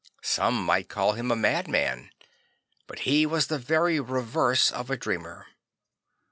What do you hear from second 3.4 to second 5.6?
the very reverse of a dreamer.